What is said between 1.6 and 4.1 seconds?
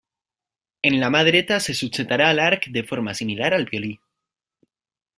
se subjectarà l’arc de forma similar al violí.